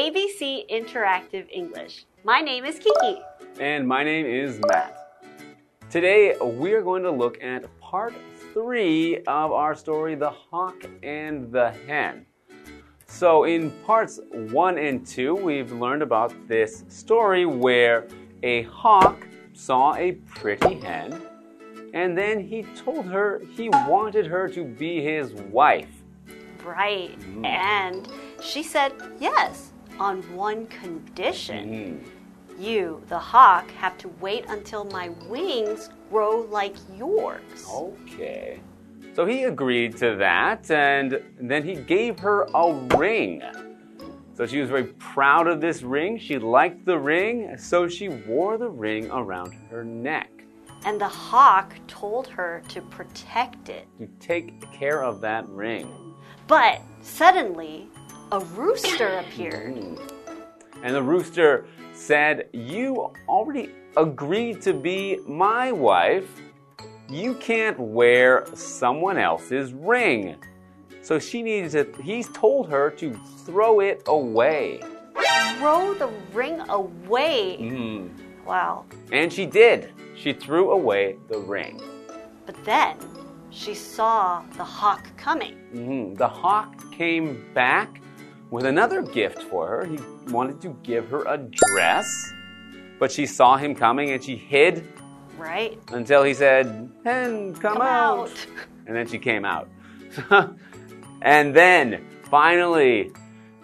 [0.00, 2.06] ABC Interactive English.
[2.24, 3.20] My name is Kiki.
[3.58, 4.96] And my name is Matt.
[5.90, 8.14] Today we are going to look at part
[8.54, 12.24] three of our story, The Hawk and the Hen.
[13.08, 18.08] So, in parts one and two, we've learned about this story where
[18.42, 21.20] a hawk saw a pretty hen
[21.92, 25.92] and then he told her he wanted her to be his wife.
[26.64, 27.18] Right.
[27.20, 27.44] Mm.
[27.44, 28.08] And
[28.40, 29.69] she said yes
[30.00, 31.68] on one condition.
[31.68, 32.62] Mm-hmm.
[32.62, 37.64] You, the hawk, have to wait until my wings grow like yours.
[37.72, 38.60] Okay.
[39.14, 43.42] So he agreed to that, and then he gave her a ring.
[44.34, 46.18] So she was very proud of this ring.
[46.18, 50.30] She liked the ring, so she wore the ring around her neck
[50.86, 53.86] And the hawk told her to protect it.
[53.98, 56.14] to take care of that ring.
[56.46, 57.88] But suddenly,
[58.32, 59.98] a rooster appeared.
[60.82, 66.28] And the rooster said, You already agreed to be my wife.
[67.08, 70.36] You can't wear someone else's ring.
[71.02, 73.14] So she needed to, he's told her to
[73.44, 74.80] throw it away.
[75.58, 77.58] Throw the ring away.
[77.60, 78.10] Mm.
[78.46, 78.84] Wow.
[79.12, 79.92] And she did.
[80.16, 81.80] She threw away the ring.
[82.46, 82.96] But then
[83.50, 85.56] she saw the hawk coming.
[85.74, 86.16] Mhm.
[86.16, 87.99] The hawk came back
[88.50, 89.84] with another gift for her.
[89.86, 89.98] He
[90.30, 92.32] wanted to give her a dress,
[92.98, 94.86] but she saw him coming and she hid
[95.38, 95.78] Right?
[95.92, 98.18] until he said, Hen, come, Come out.
[98.28, 98.46] out.
[98.86, 99.68] And then she came out.
[101.22, 103.12] and then finally,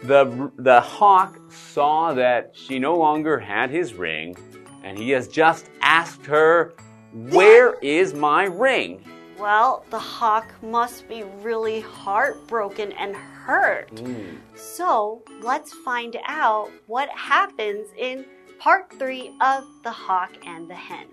[0.04, 4.36] the, the hawk saw that she no longer had his ring,
[4.84, 6.74] and he has just asked her,
[7.12, 9.04] Where is my ring?
[9.38, 13.94] Well, the hawk must be really heartbroken and hurt.
[13.94, 14.38] Mm.
[14.54, 18.24] So let's find out what happens in
[18.58, 21.08] part three of The Hawk and the Hen.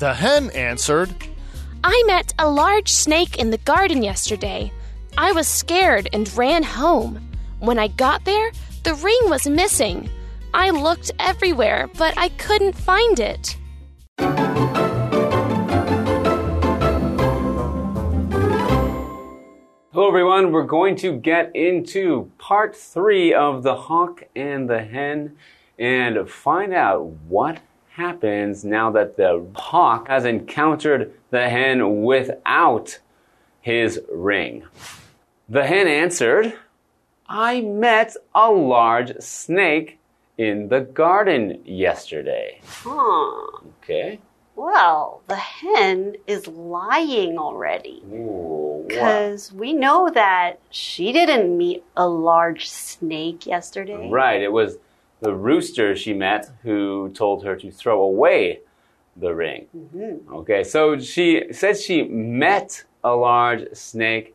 [0.00, 1.14] The hen answered,
[1.84, 4.72] I met a large snake in the garden yesterday.
[5.16, 7.20] I was scared and ran home.
[7.58, 8.50] When I got there,
[8.82, 10.08] the ring was missing.
[10.54, 13.56] I looked everywhere, but I couldn't find it.
[19.92, 20.50] Hello, everyone.
[20.50, 25.36] We're going to get into part three of The Hawk and the Hen
[25.78, 27.60] and find out what
[27.90, 32.98] happens now that the hawk has encountered the hen without
[33.60, 34.62] his ring.
[35.48, 36.54] The hen answered,
[37.30, 40.00] I met a large snake
[40.36, 42.60] in the garden yesterday.
[42.66, 43.60] Huh.
[43.82, 44.18] Okay.
[44.56, 48.02] Well, the hen is lying already.
[48.88, 54.10] Because we know that she didn't meet a large snake yesterday.
[54.10, 54.78] Right, it was
[55.20, 58.60] the rooster she met who told her to throw away
[59.16, 59.66] the ring.
[59.76, 60.34] Mm-hmm.
[60.34, 64.34] Okay, so she says she met a large snake,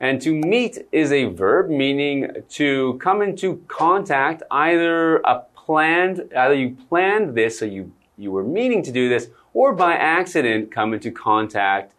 [0.00, 6.54] and to meet is a verb meaning to come into contact, either a planned, either
[6.54, 10.94] you planned this, so you you were meaning to do this, or by accident come
[10.94, 11.94] into contact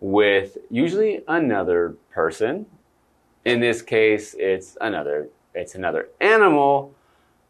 [0.00, 2.66] with usually another person.
[3.44, 6.94] In this case, it's another it's another animal.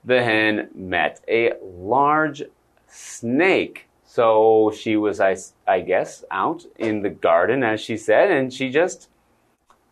[0.05, 2.45] The hen met a large
[2.87, 3.89] snake.
[4.05, 5.37] So she was, I,
[5.67, 9.09] I guess, out in the garden, as she said, and she just,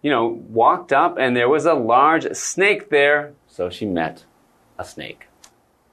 [0.05, 3.33] you know, walked up and there was a large snake there.
[3.49, 4.25] So she met
[4.79, 5.27] a snake.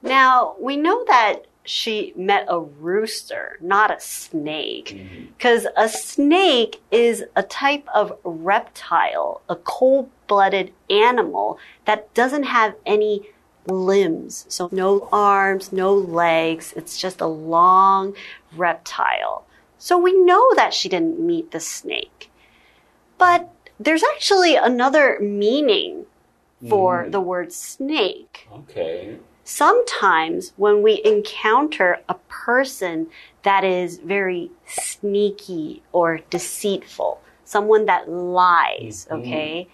[0.02, 4.96] Now, we know that she met a rooster, not a snake.
[4.96, 5.24] Mm-hmm.
[5.38, 12.74] Because a snake is a type of reptile, a cold blooded animal that doesn't have
[12.84, 13.30] any
[13.66, 14.44] limbs.
[14.48, 16.74] So, no arms, no legs.
[16.76, 18.14] It's just a long
[18.54, 19.46] reptile.
[19.78, 22.30] So, we know that she didn't meet the snake.
[23.16, 23.48] But
[23.84, 26.06] there's actually another meaning
[26.68, 27.12] for mm.
[27.12, 29.16] the word snake Okay.
[29.44, 33.08] sometimes when we encounter a person
[33.42, 39.14] that is very sneaky or deceitful, someone that lies, mm-hmm.
[39.20, 39.68] okay,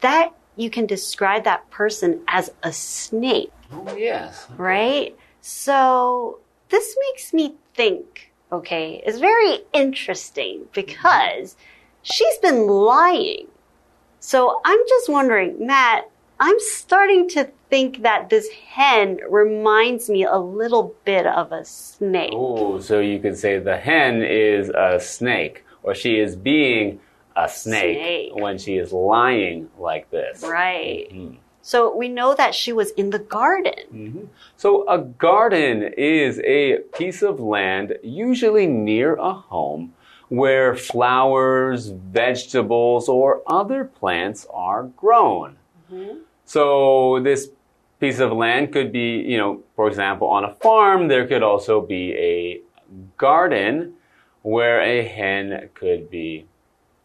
[0.00, 4.46] that you can describe that person as a snake, Oh, yes.
[4.56, 5.16] right?
[5.40, 10.72] So this makes me think, okay, it's very interesting mm-hmm.
[10.74, 11.56] because
[12.06, 13.48] she's been lying.
[14.20, 16.10] So I'm just wondering, Matt,
[16.40, 22.32] I'm starting to think that this hen reminds me a little bit of a snake.
[22.34, 27.00] Oh, so you could say the hen is a snake, or she is being
[27.36, 28.34] a snake, Snake.
[28.36, 30.42] when she is lying like this.
[30.42, 31.08] Right.
[31.12, 31.36] Mhm.
[31.62, 34.30] So we know that she was in the garden.
[34.56, 39.92] So, a garden is a piece of land, usually near a home,
[40.28, 45.56] where flowers, vegetables, or other plants are grown.
[45.92, 46.18] Mm-hmm.
[46.44, 47.50] So, this
[48.00, 51.80] piece of land could be, you know, for example, on a farm, there could also
[51.80, 52.60] be a
[53.16, 53.94] garden
[54.42, 56.46] where a hen could be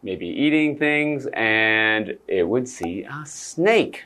[0.04, 4.06] maybe eating things and it would see a snake.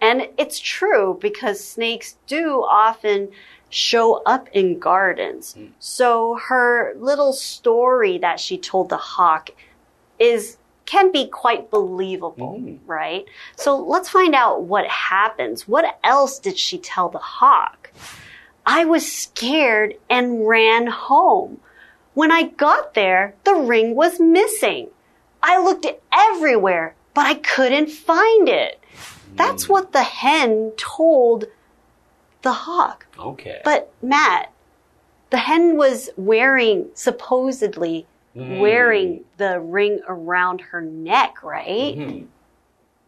[0.00, 3.30] And it's true because snakes do often
[3.70, 5.56] show up in gardens.
[5.78, 9.50] So her little story that she told the hawk
[10.18, 10.56] is
[10.86, 12.78] can be quite believable, Mm.
[12.86, 13.26] right?
[13.56, 15.68] So let's find out what happens.
[15.68, 17.90] What else did she tell the hawk?
[18.64, 21.60] I was scared and ran home.
[22.14, 24.88] When I got there, the ring was missing.
[25.42, 28.80] I looked everywhere, but I couldn't find it.
[29.34, 31.44] That's what the hen told
[32.48, 33.06] the hawk.
[33.18, 33.60] Okay.
[33.62, 34.50] But Matt,
[35.28, 38.06] the hen was wearing, supposedly,
[38.36, 38.60] Mm.
[38.60, 41.96] wearing the ring around her neck, right?
[41.96, 42.26] Mhm.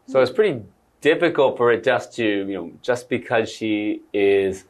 [0.06, 0.62] So it's pretty
[1.00, 4.64] difficult for it just to, you know, just because she is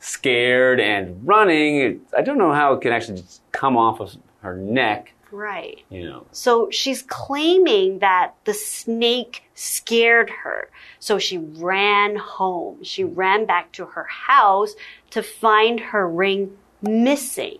[0.00, 2.00] scared and running.
[2.16, 3.22] I don't know how it can actually
[3.52, 5.84] come off of her neck, Right.
[5.90, 6.26] you know.
[6.32, 10.68] So she's claiming that the snake scared her.
[10.98, 12.82] So she ran home.
[12.82, 13.14] She hmm.
[13.14, 14.74] ran back to her house
[15.10, 17.58] to find her ring missing,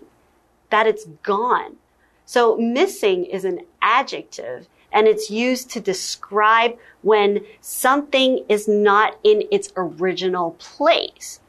[0.69, 1.77] that it's gone.
[2.25, 9.43] So missing is an adjective and it's used to describe when something is not in
[9.51, 11.39] its original place.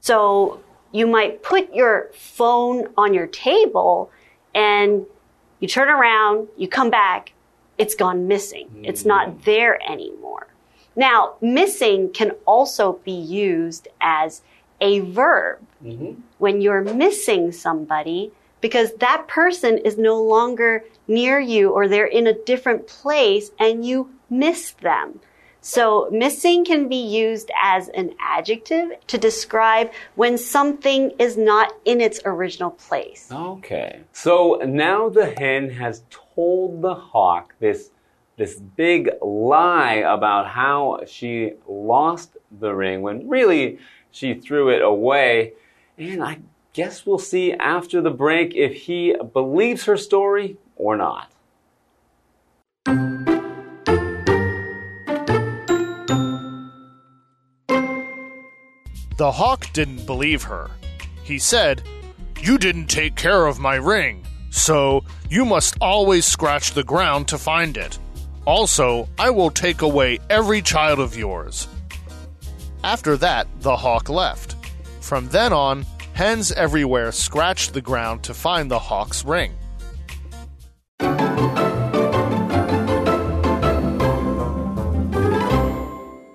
[0.00, 0.60] So
[0.92, 4.10] you might put your phone on your table
[4.54, 5.06] and
[5.60, 7.32] you turn around, you come back,
[7.78, 8.68] it's gone missing.
[8.82, 9.44] It's not mm.
[9.44, 10.48] there anymore.
[10.96, 14.42] Now, missing can also be used as
[14.80, 16.20] a verb mm-hmm.
[16.38, 22.26] when you're missing somebody because that person is no longer near you or they're in
[22.26, 25.20] a different place and you miss them.
[25.60, 32.00] So missing can be used as an adjective to describe when something is not in
[32.00, 33.28] its original place.
[33.30, 34.00] Okay.
[34.12, 37.90] So now the hen has told the hawk this
[38.36, 43.78] this big lie about how she lost the ring when really
[44.10, 45.52] she threw it away.
[45.98, 46.38] And I
[46.72, 51.30] guess we'll see after the break if he believes her story or not.
[59.20, 60.70] The hawk didn't believe her.
[61.22, 61.82] He said,
[62.40, 67.36] You didn't take care of my ring, so you must always scratch the ground to
[67.36, 67.98] find it.
[68.46, 71.68] Also, I will take away every child of yours.
[72.82, 74.56] After that, the hawk left.
[75.02, 75.84] From then on,
[76.14, 79.52] hens everywhere scratched the ground to find the hawk's ring.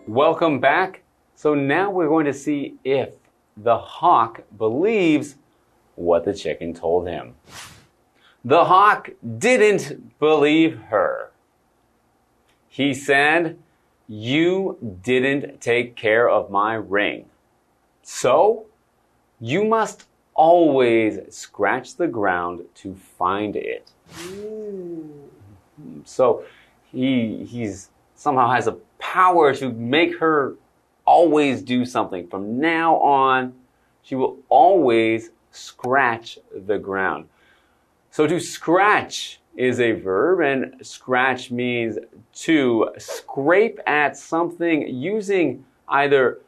[0.06, 1.05] Welcome back.
[1.36, 3.14] So now we're going to see if
[3.58, 5.36] the hawk believes
[5.96, 7.36] what the chicken told him.
[8.44, 11.32] The hawk didn't believe her.
[12.70, 13.58] He said,
[14.08, 17.26] You didn't take care of my ring.
[18.04, 18.66] So
[19.40, 23.90] you must always scratch the ground to find it.
[24.14, 25.30] Mm.
[26.04, 26.46] So
[26.92, 30.56] he he's somehow has a power to make her
[31.06, 32.28] always do something.
[32.28, 33.54] From now on,
[34.02, 37.28] she will always scratch the ground.
[38.12, 41.98] So to scratch is a verb, and scratch means
[42.34, 46.40] to scrape at something using either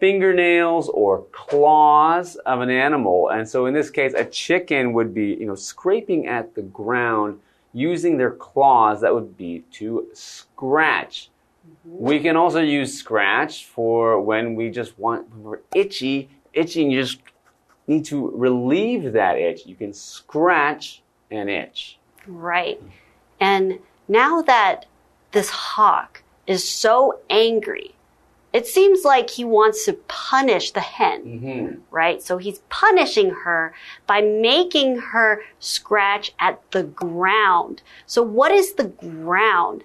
[0.00, 3.28] fingernails or claws of an animal.
[3.30, 7.40] And so in this case, a chicken would be, you know, scraping at the ground
[7.72, 9.00] using their claws.
[9.00, 11.30] That would be to scratch.
[11.84, 16.92] We can also use scratch for when we just want, when we're itchy, itchy, and
[16.92, 17.18] you just
[17.86, 19.66] need to relieve that itch.
[19.66, 21.98] You can scratch an itch.
[22.26, 22.80] Right.
[23.40, 24.86] And now that
[25.32, 27.94] this hawk is so angry,
[28.54, 31.80] it seems like he wants to punish the hen, mm-hmm.
[31.90, 32.22] right?
[32.22, 33.74] So he's punishing her
[34.06, 37.82] by making her scratch at the ground.
[38.06, 39.82] So what is the ground?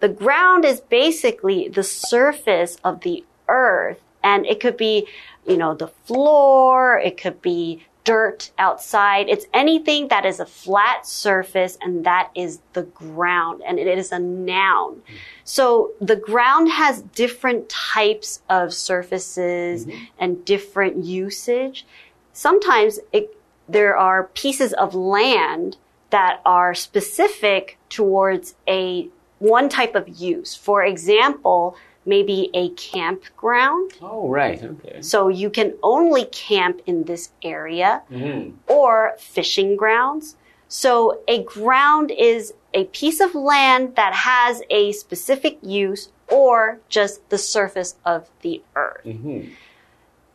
[0.00, 5.06] The ground is basically the surface of the earth, and it could be,
[5.46, 9.28] you know, the floor, it could be dirt outside.
[9.28, 14.12] It's anything that is a flat surface, and that is the ground, and it is
[14.12, 15.02] a noun.
[15.44, 20.04] So the ground has different types of surfaces mm-hmm.
[20.18, 21.84] and different usage.
[22.32, 23.36] Sometimes it,
[23.68, 25.76] there are pieces of land
[26.10, 30.54] that are specific towards a one type of use.
[30.54, 33.92] For example, maybe a campground.
[34.00, 34.62] Oh, right.
[34.62, 35.02] Okay.
[35.02, 38.52] So you can only camp in this area Mhm.
[38.68, 40.36] or fishing grounds.
[40.68, 47.28] So a ground is a piece of land that has a specific use or just
[47.30, 49.04] the surface of the earth.
[49.04, 49.50] Mhm.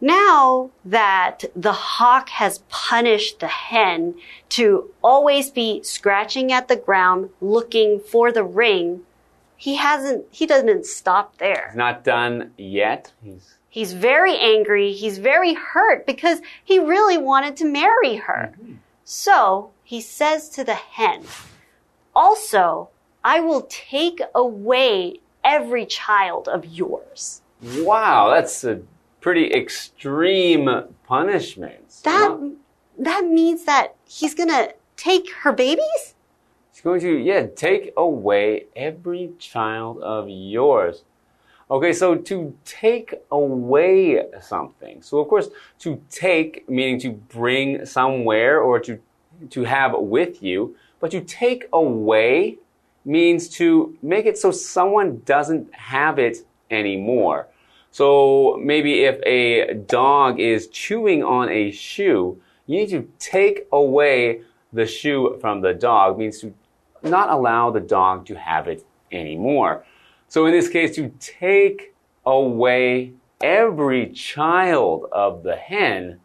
[0.02, 4.16] Now that the hawk has punished the hen
[4.50, 9.02] to always be scratching at the ground looking for the ring,
[9.56, 11.68] he hasn't, he doesn't stop there.
[11.70, 13.12] He's not done yet.
[13.24, 14.92] He's He's very angry.
[14.92, 18.54] He's very hurt because he really wanted to marry her.
[18.62, 18.74] Mm-hmm.
[19.06, 21.24] So he says to the hen,
[22.14, 22.90] Also,
[23.24, 27.42] I will take away every child of yours.
[27.62, 28.30] wow.
[28.30, 28.82] That's a
[29.22, 30.70] pretty extreme
[31.08, 32.02] punishment.
[32.04, 32.52] That, Not-
[33.00, 36.16] that means that he's gonna take her babies?
[36.72, 41.04] He's going to, yeah, take away every child of yours.
[41.70, 45.02] Okay, so to take away something.
[45.02, 45.50] So of course,
[45.80, 49.00] to take meaning to bring somewhere or to
[49.52, 52.58] to have with you, but to take away
[53.06, 57.48] means to make it so someone doesn't have it anymore.
[57.92, 64.42] So maybe if a dog is chewing on a shoe, you need to take away
[64.72, 66.54] the shoe from the dog means to
[67.04, 69.84] not allow the dog to have it anymore.
[70.30, 71.94] So in this case, to take
[72.26, 76.22] away every child of the hen,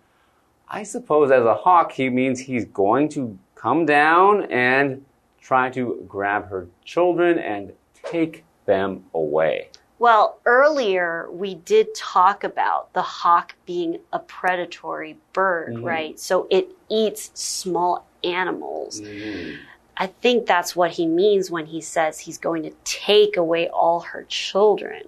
[0.68, 5.04] I suppose as a hawk, he means he's going to come down and
[5.40, 7.72] try to grab her children and
[8.04, 9.70] take them away.
[9.98, 15.84] Well, earlier we did talk about the hawk being a predatory bird, mm-hmm.
[15.84, 16.20] right?
[16.20, 19.00] So it eats small animals.
[19.00, 19.56] Mm-hmm.
[19.96, 24.00] I think that's what he means when he says he's going to take away all
[24.00, 25.04] her children.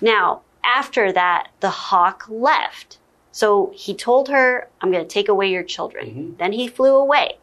[0.00, 2.98] Now, after that, the hawk left.
[3.32, 6.06] So he told her, I'm going to take away your children.
[6.06, 6.36] Mm-hmm.
[6.36, 7.38] Then he flew away.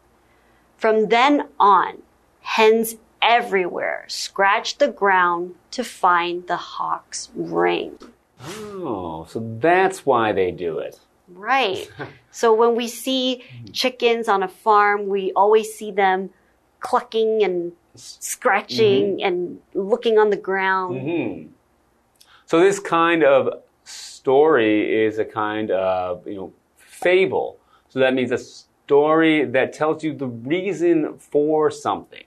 [0.78, 2.02] From then on,
[2.40, 7.98] hens everywhere scratched the ground to find the hawk's ring.
[8.40, 11.00] Oh, so that's why they do it.
[11.28, 11.88] Right.
[12.30, 13.42] so when we see
[13.72, 16.30] chickens on a farm, we always see them
[16.80, 21.00] clucking and scratching and looking on the ground.
[21.00, 21.46] hmm
[22.46, 27.58] So this kind of story is a kind of, you know, fable.
[27.88, 32.25] So that means a story that tells you the reason for something.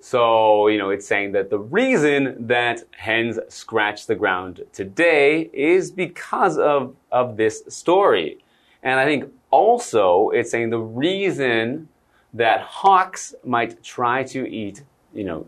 [0.00, 5.90] So, you know, it's saying that the reason that hens scratch the ground today is
[5.90, 8.44] because of, of this story.
[8.82, 11.88] And I think also it's saying the reason
[12.34, 14.82] that hawks might try to eat,
[15.14, 15.46] you know,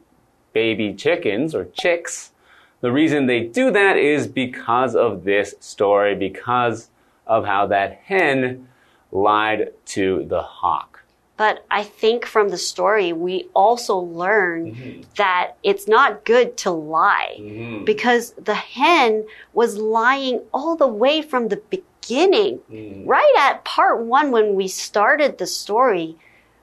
[0.53, 2.33] baby chickens or chicks.
[2.81, 6.89] The reason they do that is because of this story, because
[7.27, 8.69] of how that hen
[9.13, 11.00] lied to the hawk.
[11.41, 15.01] But I think from the story, we also learn mm-hmm.
[15.17, 17.39] that it's not good to lie.
[17.41, 17.85] Mm-hmm.
[17.85, 22.59] Because the hen was lying all the way from the beginning.
[22.71, 23.09] Mm-hmm.
[23.09, 26.15] Right at part one, when we started the story,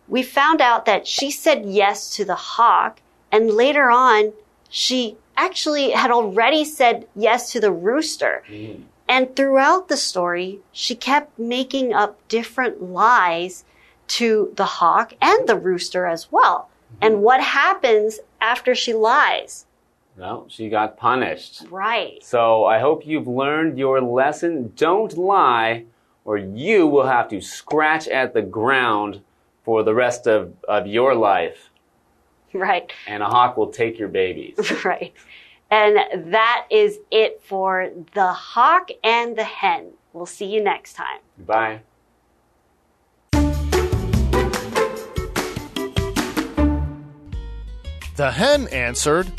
[0.07, 4.31] we found out that she said yes to the hawk, and later on,
[4.69, 8.43] she actually had already said yes to the rooster.
[9.09, 13.65] And throughout the story, she kept making up different lies
[14.07, 16.69] to the hawk and the rooster as well.
[16.95, 17.05] Mm-hmm.
[17.05, 19.65] And what happens after she lies?
[20.17, 21.63] Well, she got punished.
[21.69, 22.23] Right.
[22.23, 24.73] So I hope you've learned your lesson.
[24.75, 25.85] Don't lie,
[26.25, 29.21] or you will have to scratch at the ground
[29.63, 31.69] for the rest of, of your life,
[32.53, 32.91] Right.
[33.05, 34.57] and a hawk will take your babies.
[34.85, 35.13] Right.
[35.69, 39.89] And that is it for the hawk and the hen.
[40.13, 41.19] We'll see you next time.
[41.37, 41.81] Bye.
[48.17, 49.31] The hen answered,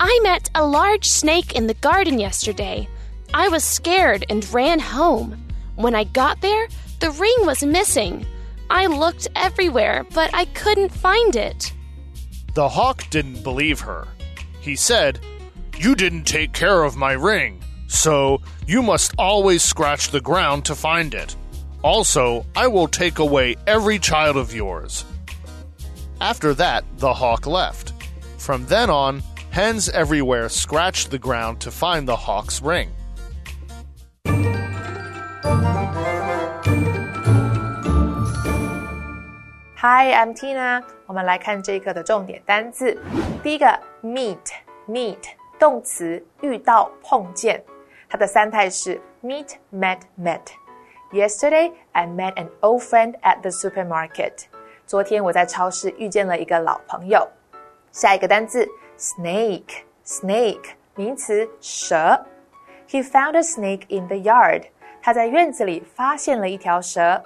[0.00, 2.88] I met a large snake in the garden yesterday.
[3.34, 5.36] I was scared and ran home.
[5.74, 6.66] When I got there,
[7.00, 8.24] the ring was missing.
[8.70, 11.74] I looked everywhere, but I couldn't find it.
[12.54, 14.08] The hawk didn't believe her.
[14.60, 15.20] He said,
[15.76, 20.74] You didn't take care of my ring, so you must always scratch the ground to
[20.74, 21.36] find it.
[21.82, 25.04] Also, I will take away every child of yours.
[26.18, 27.92] After that, the hawk left.
[28.37, 32.89] From then on, hens everywhere scratched the ground to find the hawk's ring.
[39.75, 40.83] Hi, I'm Tina。
[41.07, 42.97] 我们来看这一课的重点单字。
[43.41, 43.67] 第一个
[44.03, 45.17] meet，meet
[45.59, 47.63] 动词，遇到、碰见。
[48.07, 54.43] 它的三态是 meet, met, met。Yesterday, I met an old friend at the supermarket.
[54.85, 57.27] 昨天我在超市遇见了一个老朋友。
[57.95, 62.25] 下一个单词 snake，snake 名词，蛇。
[62.87, 64.63] He found a snake in the yard.
[65.01, 67.23] 他在院子里发现了一条蛇。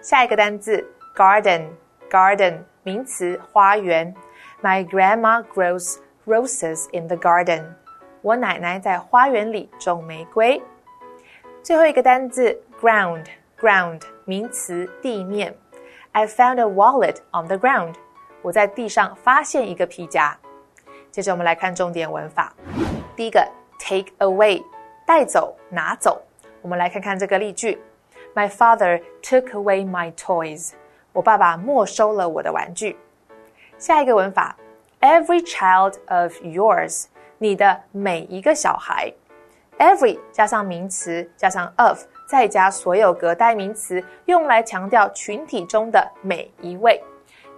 [0.00, 4.14] 下一个单词 garden，garden 名词，花园。
[4.62, 7.74] My grandma grows roses in the garden.
[8.22, 10.60] 我奶奶在花园里种玫瑰。
[11.62, 15.54] 最后一个单词 ground，ground 名词，地面。
[16.12, 17.94] I found a wallet on the ground.
[18.41, 20.37] 我在地上发现一个皮夹。
[21.11, 22.53] 接着我们来看重点文法。
[23.15, 23.45] 第一个
[23.77, 24.63] take away
[25.05, 26.21] 带走拿走。
[26.61, 27.81] 我们来看看这个例句
[28.33, 30.71] ：My father took away my toys。
[31.13, 32.97] 我爸爸没收了我的玩具。
[33.77, 34.55] 下一个文法
[35.01, 37.05] ：Every child of yours，
[37.37, 39.11] 你的每一个小孩。
[39.77, 47.03] Every 加上名词加上 of，再加所有格代名词，用来强调群体中的每一位。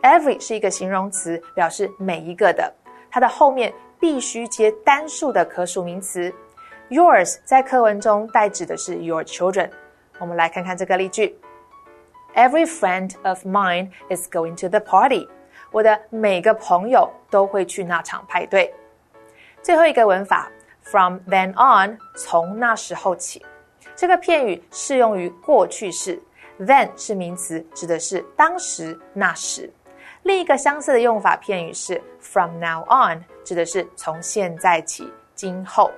[0.03, 2.71] Every 是一个形容词，表示每一个的，
[3.09, 6.31] 它的后面必须接单数的可数名词。
[6.89, 9.69] Yours 在课文中代指的是 your children。
[10.19, 11.39] 我们来看看这个例句
[12.35, 15.25] ：Every friend of mine is going to the party。
[15.71, 18.73] 我的每个朋友都会去那场派对。
[19.61, 23.45] 最后一个文法：From then on，从那时候起。
[23.95, 26.21] 这个片语适用于过去式
[26.59, 29.71] ，then 是名词，指的是当时、那时。
[30.23, 35.91] 另一个相似的用法片语是 from now on，指的是从现在起、今后。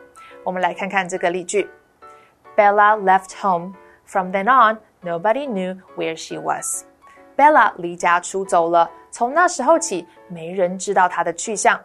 [0.44, 1.70] 我们来看看这个例句
[2.56, 3.74] ：Bella left home.
[4.08, 6.84] From then on, nobody knew where she was.
[7.36, 11.80] Bella 离家出走了，从那时候起，没人知道她的去向。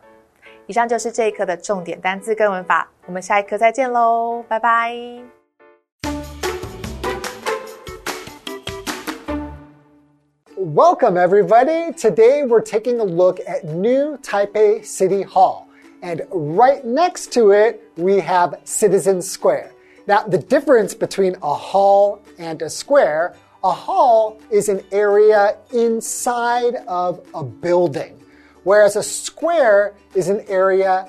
[0.67, 5.40] 以上就是这一课的重点单词跟文法，我们下一课再见喽，拜拜。
[10.63, 11.91] Welcome, everybody.
[11.95, 15.71] Today we're taking a look at New Taipei City Hall.
[16.03, 19.73] And right next to it, we have Citizen Square.
[20.07, 26.75] Now, the difference between a hall and a square, a hall is an area inside
[26.87, 28.23] of a building,
[28.65, 31.09] whereas a square is an area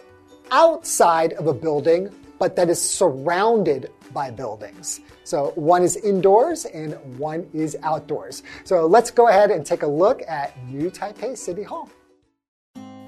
[0.51, 2.09] outside of a building,
[2.39, 4.99] but that is surrounded by buildings.
[5.23, 8.43] So one is indoors and one is outdoors.
[8.63, 11.89] So let's go ahead and take a look at New Taipei City Hall.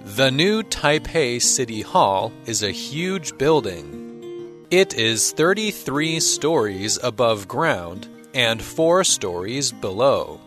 [0.05, 4.65] The new Taipei City Hall is a huge building.
[4.69, 10.39] It is 33 stories above ground and 4 stories below.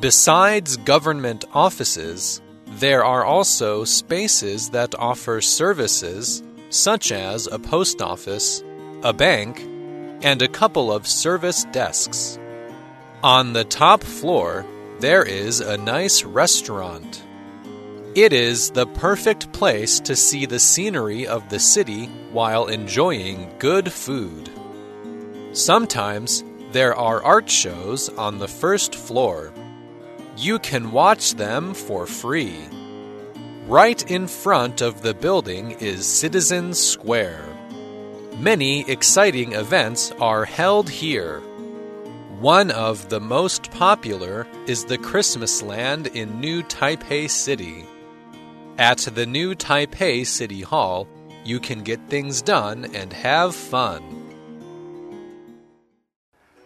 [0.00, 8.62] Besides government offices, there are also spaces that offer services such as a post office,
[9.02, 9.60] a bank,
[10.22, 12.38] and a couple of service desks.
[13.22, 14.66] On the top floor,
[15.00, 17.22] there is a nice restaurant.
[18.14, 23.92] It is the perfect place to see the scenery of the city while enjoying good
[23.92, 24.50] food.
[25.52, 29.52] Sometimes there are art shows on the first floor.
[30.36, 32.56] You can watch them for free.
[33.66, 37.49] Right in front of the building is Citizen Square.
[38.40, 41.40] Many exciting events are held here.
[42.40, 47.84] One of the most popular is the Christmas Land in New Taipei City.
[48.78, 51.06] At the New Taipei City Hall,
[51.44, 54.02] you can get things done and have fun.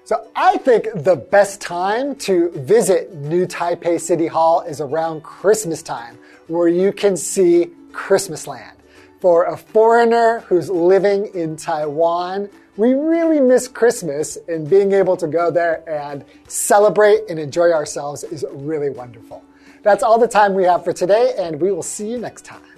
[0.04, 5.82] So I think the best time to visit New Taipei City Hall is around Christmas
[5.82, 8.78] time, where you can see Christmas Land.
[9.20, 15.26] For a foreigner who's living in Taiwan, we really miss Christmas and being able to
[15.26, 19.42] go there and celebrate and enjoy ourselves is really wonderful.
[19.82, 22.73] That's all the time we have for today, and we will see you next time.